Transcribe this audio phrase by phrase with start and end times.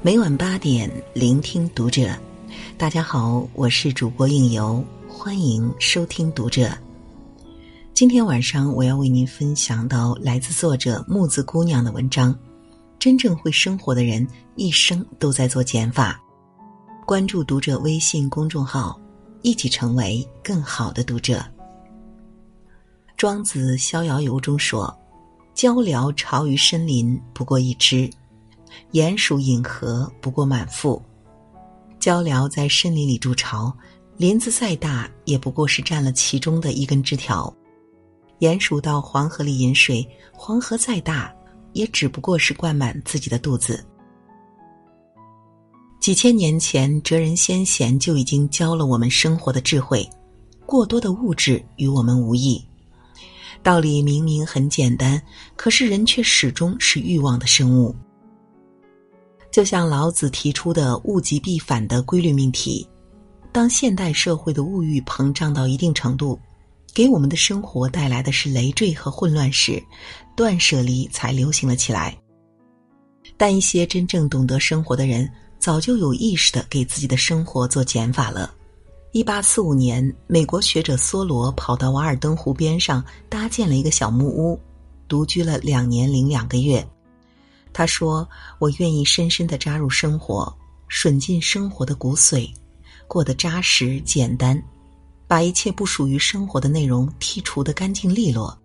[0.00, 2.16] 每晚八点，聆听读者。
[2.76, 6.70] 大家好，我是主播应由，欢迎收听读者。
[7.94, 12.32] 今天晚上我要为您分享到来自作者木子姑娘的文章。
[12.96, 16.20] 真正会生活的人，一生都在做减法。
[17.04, 18.98] 关注读者微信公众号，
[19.42, 21.44] 一起成为更好的读者。
[23.16, 24.96] 庄子《逍遥游》中说
[25.56, 28.08] ：“鹪鹩巢于深林，不过一只；
[28.92, 31.02] 鼹鼠饮河，不过满腹。”
[31.98, 33.76] 鹪鹩在森林里筑巢，
[34.16, 37.52] 林子再大，也不过是占了其中的一根枝条；
[38.40, 41.34] 鼹鼠到黄河里饮水，黄河再大。
[41.74, 43.84] 也只不过是灌满自己的肚子。
[46.00, 50.08] 几千年前，哲人先贤就已经教了我们生活的智慧。
[50.64, 52.60] 过多的物质与我们无益。
[53.62, 55.22] 道理明明很简单，
[55.56, 57.94] 可是人却始终是欲望的生物。
[59.58, 62.88] 就像老子提出的“物极必反”的规律命题，
[63.50, 66.38] 当现代社会的物欲膨胀到一定程度。
[66.94, 69.82] 给我们的生活带来的是累赘和混乱时，
[70.36, 72.16] 断舍离才流行了起来。
[73.36, 75.28] 但一些真正懂得生活的人，
[75.58, 78.54] 早就有意识的给自己的生活做减法了。
[79.10, 84.56] 一八四五年，美国学者梭罗跑到瓦尔登湖边上搭建了一个小木屋，
[85.08, 86.88] 独居了两年零两个月。
[87.78, 88.28] 他说
[88.58, 90.52] ：“我愿意深深的扎入生活，
[90.90, 92.50] 吮尽生活的骨髓，
[93.06, 94.60] 过得扎实简单。”
[95.28, 98.58] 把一切不属于生活的内容剔除的干净利落，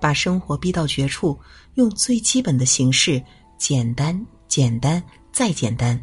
[0.00, 1.38] 把生活逼到绝处，
[1.74, 3.22] 用最基本的形式，
[3.56, 5.96] 简单、简单再简单。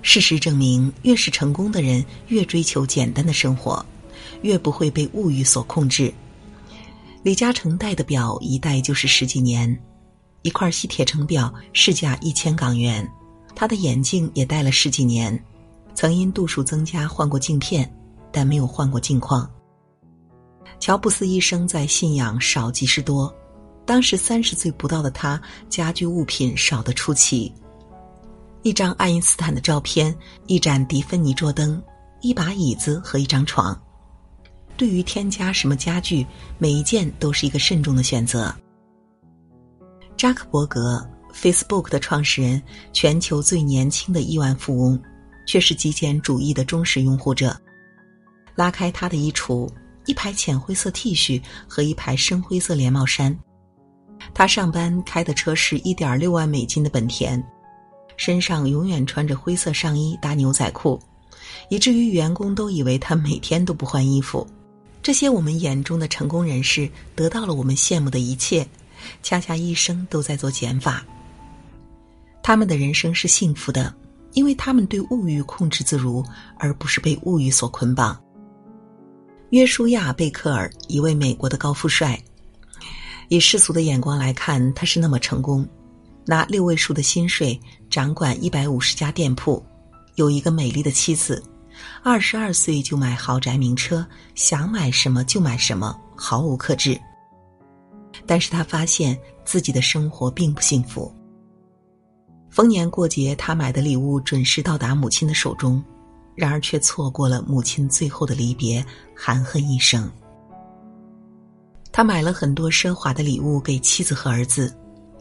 [0.00, 3.84] 事实证明，越是成功的人，越追求简单的生活，
[4.42, 6.14] 越不会被物欲所控制。
[7.24, 9.82] 李嘉诚戴的表一戴就是十几年，
[10.42, 13.10] 一块西铁城表市价一千港元，
[13.56, 15.42] 他的眼镜也戴了十几年。
[15.94, 17.90] 曾因度数增加换过镜片，
[18.30, 19.50] 但没有换过镜框。
[20.78, 23.34] 乔布斯一生在信仰少即是多，
[23.86, 25.40] 当时三十岁不到的他，
[25.70, 27.50] 家居物品少得出奇：
[28.62, 30.14] 一张爱因斯坦的照片，
[30.46, 31.82] 一盏迪芬尼桌灯，
[32.20, 33.80] 一把椅子和一张床。
[34.76, 36.26] 对于添加什么家具，
[36.58, 38.54] 每一件都是一个慎重的选择。
[40.16, 42.62] 扎克伯格，Facebook 的创始人，
[42.92, 45.00] 全球最年轻的亿万富翁。
[45.46, 47.54] 却是极简主义的忠实拥护者。
[48.54, 49.68] 拉开他的衣橱，
[50.06, 53.36] 一排浅灰色 T 恤和一排深灰色连帽衫。
[54.32, 57.42] 他上班开的车是一点六万美金的本田，
[58.16, 60.98] 身上永远穿着灰色上衣搭牛仔裤，
[61.68, 64.46] 以至于员工都以为他每天都不换衣服。
[65.04, 68.66] 这些我们眼中的成功人士得到了我们羡慕的一切，
[69.22, 71.04] 恰恰一生都在做减法。
[72.42, 73.94] 他们的人生是幸福的。
[74.34, 76.20] 因为他们对物欲控制自如，
[76.58, 78.20] 而不是被物欲所捆绑。
[79.50, 82.20] 约书亚·贝克尔，一位美国的高富帅，
[83.28, 85.64] 以世俗的眼光来看，他是那么成功，
[86.26, 87.56] 拿六位数的薪水，
[87.88, 89.64] 掌管一百五十家店铺，
[90.16, 91.40] 有一个美丽的妻子，
[92.02, 97.00] 二十二岁就买豪宅名车，想买什么就买什么，毫无克制。
[98.26, 101.14] 但是他发现自己的生活并不幸福。
[102.48, 105.82] 逢年过节，他买的礼物准时到达母亲的手中，
[106.34, 108.84] 然而却错过了母亲最后的离别，
[109.14, 110.10] 含恨一生。
[111.90, 114.74] 他买了很多奢华的礼物给妻子和儿子，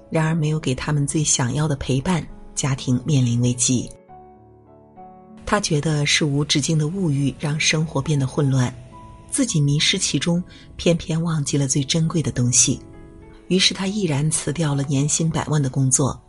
[0.09, 2.25] 然而没有给他们最想要的陪伴，
[2.55, 3.89] 家庭面临危机。
[5.45, 8.73] 他觉得是无止境的物欲让生活变得混乱，
[9.29, 10.43] 自己迷失其中，
[10.77, 12.79] 偏偏忘记了最珍贵的东西，
[13.47, 16.19] 于是他毅然辞掉了年薪百万的工作。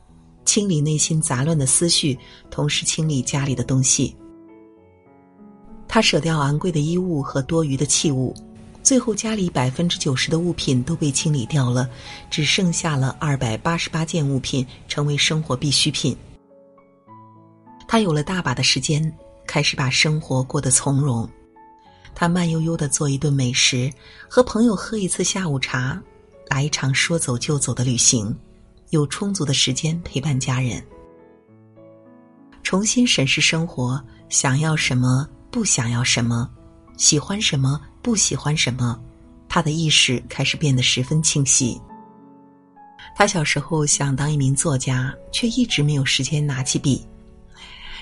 [0.45, 2.19] 清理内心杂乱的思绪，
[2.51, 4.15] 同时清理家里的东西。
[5.89, 8.35] 他舍掉昂贵的衣物和多余的器物，
[8.83, 11.89] 最后家里百分之九十的物品都被清理掉了，
[12.31, 16.15] 只剩下了二百八十八件物品成为生活必需品。
[17.87, 19.13] 他有了大把的时间，
[19.47, 21.29] 开始把生活过得从容。
[22.15, 23.93] 他慢悠悠的做一顿美食，
[24.29, 26.01] 和朋友喝一次下午茶，
[26.49, 28.35] 来一场说走就走的旅行。
[28.91, 30.81] 有充足的时间陪伴家人，
[32.63, 36.49] 重新审视生活，想要什么，不想要什么，
[36.97, 39.01] 喜欢什么，不喜欢什么，
[39.49, 41.81] 他的意识开始变得十分清晰。
[43.17, 47.05] 他小时候想当一名作家，却一直没有时间拿起笔。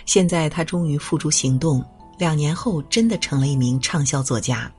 [0.07, 1.85] 现在他终于付诸行动，
[2.19, 4.71] 两年后真的成了一名畅销作家。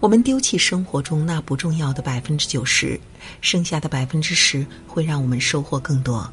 [0.00, 3.00] 我们丢弃生活中那不重要的百分之九十，
[3.40, 6.30] 剩下的百分之十会让我们收获更多。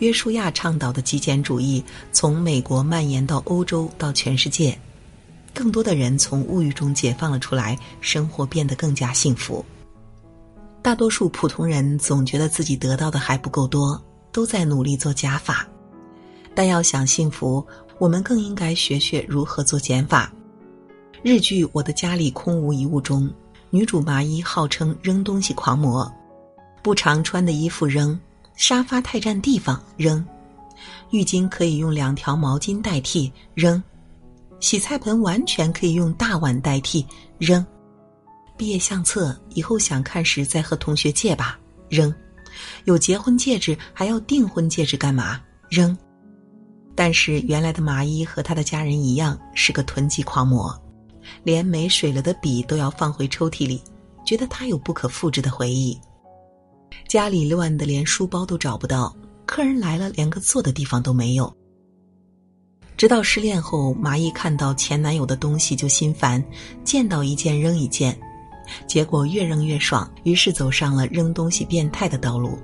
[0.00, 4.78] 约书亚倡导的极简主义从美国蔓延到欧洲，到全世界，
[5.54, 9.64] 更多的人从物欲中解放了出来，生活变得更加幸福。
[10.82, 13.98] 大多数普通人总觉得自己得到的还不够多，
[14.32, 15.66] 都在努力做加法。
[16.54, 17.64] 但要想幸福，
[17.98, 20.32] 我们更应该学学如何做减法。
[21.22, 23.32] 日剧《我的家里空无一物》中，
[23.70, 26.10] 女主麻衣号称扔东西狂魔，
[26.82, 28.18] 不常穿的衣服扔，
[28.56, 30.24] 沙发太占地方扔，
[31.10, 33.82] 浴巾可以用两条毛巾代替扔，
[34.60, 37.04] 洗菜盆完全可以用大碗代替
[37.38, 37.64] 扔。
[38.56, 41.58] 毕业相册以后想看时再和同学借吧，
[41.88, 42.14] 扔。
[42.84, 45.40] 有结婚戒指还要订婚戒指干嘛？
[45.68, 45.96] 扔。
[46.94, 50.72] 但是原来的麻衣和他的家人一样是个囤积狂魔，
[51.42, 53.82] 连没水了的笔都要放回抽屉里，
[54.24, 55.98] 觉得他有不可复制的回忆。
[57.08, 59.14] 家里乱的连书包都找不到，
[59.44, 61.52] 客人来了连个坐的地方都没有。
[62.96, 66.42] 直到失恋后，麻衣看到前男友的东西就心烦，
[66.84, 68.16] 见到一件扔一件。
[68.86, 72.56] 结果越扔越爽，于是走上了扔东西变态的道路。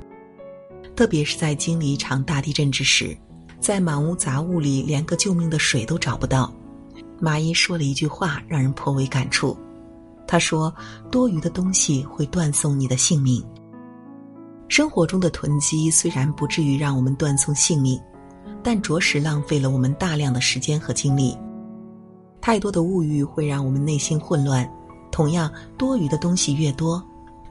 [0.96, 3.16] 特别是在经历一场大地震之时，
[3.60, 6.52] 在满屋杂物里连个救命的水都找不到，
[7.20, 9.56] 麻衣说了一句话，让人颇为感触。
[10.26, 10.72] 他说
[11.10, 13.44] ：“多余的东西会断送你的性命。”
[14.68, 18.00] 生活中的囤积虽然不至于让我们断送性命，
[18.62, 21.36] 但着实浪费了我们大量的时间和精力。
[22.40, 24.68] 太多的物欲会让我们内心混乱。
[25.10, 27.02] 同样，多余的东西越多，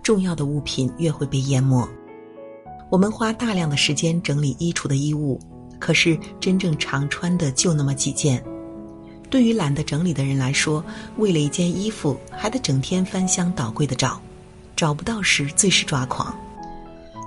[0.01, 1.87] 重要的物品越会被淹没。
[2.89, 5.37] 我们花大量的时间整理衣橱的衣物，
[5.79, 8.43] 可是真正常穿的就那么几件。
[9.29, 10.83] 对于懒得整理的人来说，
[11.17, 14.19] 为了一件衣服还得整天翻箱倒柜的找，
[14.75, 16.35] 找不到时最是抓狂。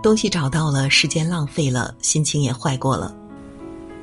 [0.03, 3.15] 东西找到了，时间浪费了，心情也坏过了。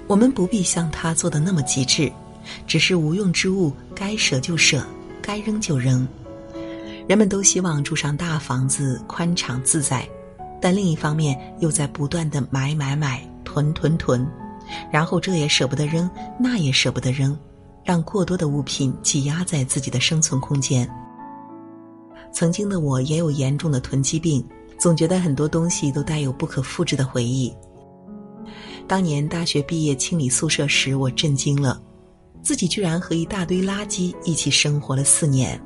[0.07, 2.09] 我们不必像他做的那么极致，
[2.65, 4.81] 只是无用之物该舍就舍，
[5.21, 6.07] 该扔就扔。
[7.05, 10.07] 人们都希望住上大房子，宽敞自在，
[10.61, 14.23] 但另一方面又在不断的买买买、囤囤囤，
[14.91, 16.07] 然后这也舍不得扔，
[16.39, 17.35] 那也舍不得扔，
[17.83, 20.87] 让过多的物品挤压在自己的生存空间。
[22.31, 24.47] 曾经的我也有严重的囤积病，
[24.77, 27.51] 总觉得很多东西都带有不可复制的回忆。
[28.87, 31.81] 当年大学毕业清理宿舍时，我震惊了，
[32.43, 35.59] 自己居然和一大堆垃圾一起生活了四年。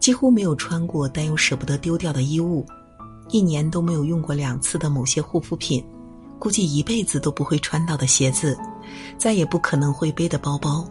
[0.00, 2.64] 几乎没有穿过但又舍不得丢掉的衣物，
[3.28, 5.84] 一年都没有用过两次的某些护肤品，
[6.38, 8.58] 估计一辈子都不会穿到的鞋子，
[9.16, 10.86] 再也不可能会背的包包，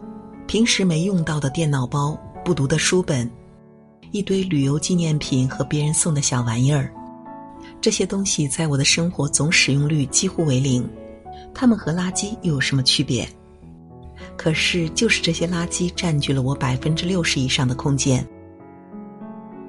[0.46, 3.30] 平时没用到的电脑包、不读的书本，
[4.10, 6.92] 一堆旅游纪念品和别人送的小玩意儿，
[7.80, 10.88] 这些东西在我的生活总使用率几乎为零，
[11.54, 13.28] 它们和垃圾又有什么区别？
[14.36, 18.26] 可是就是这些垃圾占据了我百分之六十以上的空间。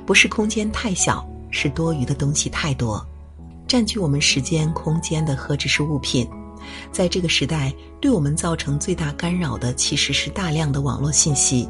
[0.06, 3.06] 不是空间太小，是多余的东西太多，
[3.68, 6.28] 占据我们时间空间的何止是物品？
[6.92, 11.68] 在这个时代，对我们造成最大干扰的其实是大量的网络信息。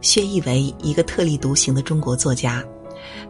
[0.00, 2.64] 薛毅为一个特立独行的中国作家，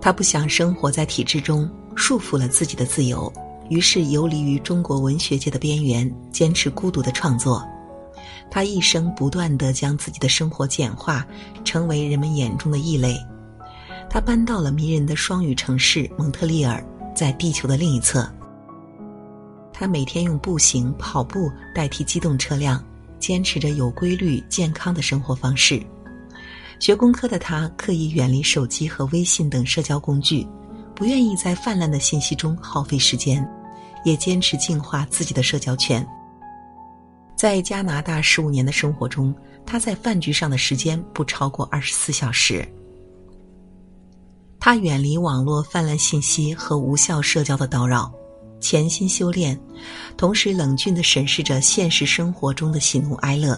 [0.01, 3.33] 他不想生活在体制中，束缚了自己的自由，
[3.71, 7.65] 于是游离于中国文学界的边缘，坚持孤独的创作。
[8.51, 11.27] 他一生不断的将自己的生活简化，
[11.65, 13.17] 成为人们眼中的异类。
[14.09, 16.83] 他搬到了迷人的双语城市蒙特利尔，
[17.17, 18.31] 在地球的另一侧。
[19.73, 22.85] 他每天用步行、跑步代替机动车辆，
[23.19, 25.83] 坚持着有规律、健康的生活方式。
[26.79, 30.47] 学工科的他刻意远离手机和微信等社交工具，
[30.95, 33.47] 不愿意在泛滥的信息中耗费时间，
[34.05, 36.07] 也坚持净化自己的社交圈。
[37.35, 42.67] 在加拿大十五年的生活中，他在饭局上的时间不超过二十四小时。
[44.67, 48.13] 他远离网络泛滥信息和无效社交的叨扰，
[48.59, 49.57] 潜心修炼，
[50.17, 53.57] 同时冷峻地审视着现实生活中的喜怒哀乐。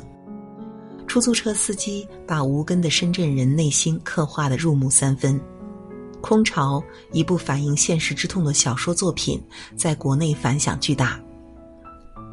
[1.06, 5.40] 出租车司机把无根的深圳人内心刻画得入木三分。
[6.20, 9.42] 空巢一部反映现实之痛的小说作品，
[9.74, 11.18] 在国内反响巨大。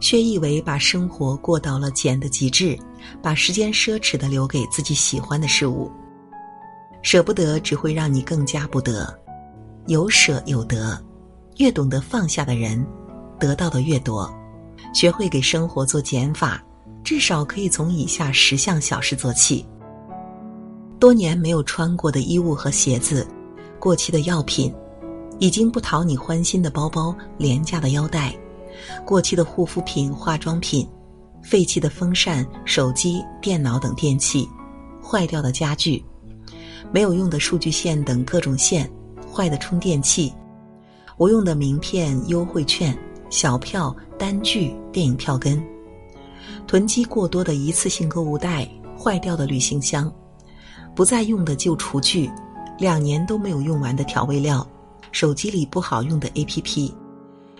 [0.02, 2.78] 薛毅为把生活过到了简的极致，
[3.24, 5.90] 把时间奢侈地留给自己喜欢的事物。
[7.06, 9.16] 舍不得只会让你更加不得，
[9.86, 11.00] 有舍有得，
[11.58, 12.84] 越懂得放下的人，
[13.40, 14.28] 得到的越多。
[14.92, 16.66] 学会给生活做减法，
[17.04, 19.64] 至少可以从以下十项小事做起：
[21.00, 23.28] 多年没有穿过的衣物和鞋子，
[23.78, 24.74] 过期的药品，
[25.38, 28.36] 已经不讨你欢心的包包、廉价的腰带，
[29.06, 30.90] 过期的护肤品、化妆品，
[31.44, 34.50] 废弃的风扇、手机、电脑等电器，
[35.04, 36.04] 坏掉的家具，
[36.96, 38.90] 没有用的数据线等各种线，
[39.30, 40.34] 坏的充电器，
[41.18, 42.98] 无用的名片、优惠券、
[43.30, 45.62] 小票、单据、电影票根，
[46.66, 48.66] 囤积过多的一次性购物袋，
[48.98, 50.10] 坏掉的旅行箱。
[50.96, 52.32] 不再用的旧厨具，
[52.80, 54.66] 两年都没有用完的调味料，
[55.12, 56.94] 手机里不好用的 APP，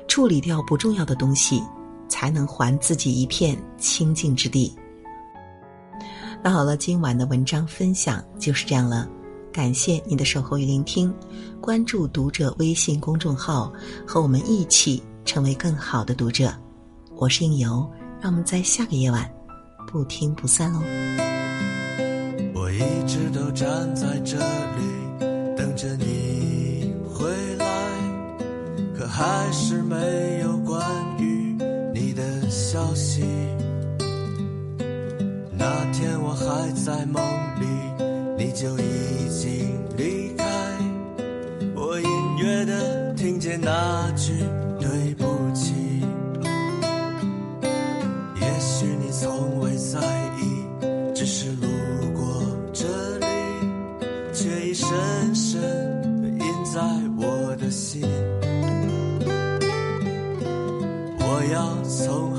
[0.08, 1.62] 处理掉不重要的东西，
[2.08, 4.74] 才能还自己一片清净之地。
[6.42, 9.06] 那好了，今晚的文章分享就是这样了，
[9.56, 11.14] 感谢你的守候与聆听，
[11.62, 13.72] 关注读者微信公众号，
[14.06, 16.54] 和我们一起成为更好的读者。
[17.16, 19.32] 我是应由，让我们在下个夜晚
[19.88, 20.82] 不听不散喽。
[22.70, 27.66] 一直都站在这里等着你回来，
[28.94, 30.86] 可还是没有关
[31.18, 31.56] 于
[31.94, 33.24] 你的消息。
[35.58, 37.24] 那天我还在梦
[37.62, 37.66] 里，
[38.38, 39.25] 你就已
[43.66, 44.32] 那句
[44.80, 45.74] 对不起，
[48.40, 50.00] 也许你从未在
[50.38, 50.64] 意，
[51.16, 51.68] 只是路
[52.14, 52.86] 过这
[53.18, 53.26] 里，
[54.32, 54.76] 却已。
[54.76, 55.62] 深深
[56.22, 56.82] 地印在
[57.18, 58.02] 我的心。
[61.18, 62.35] 我要从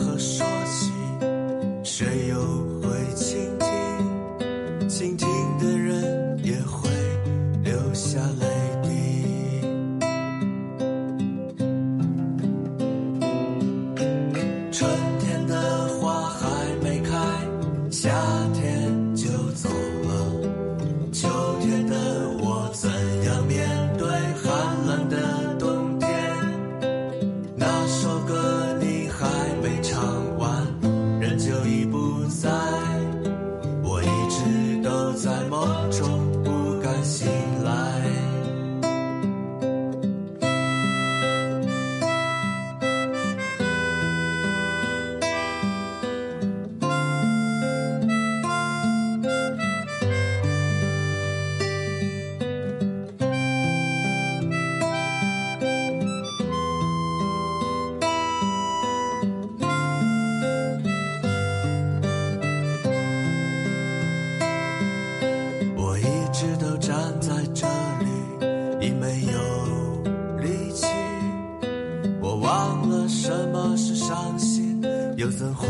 [75.16, 75.66] 又怎会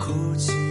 [0.00, 0.61] 哭泣